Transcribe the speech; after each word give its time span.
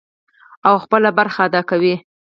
او 0.67 0.73
خپله 0.83 1.09
برخه 1.17 1.39
ادا 1.47 1.61
کوي. 1.69 1.95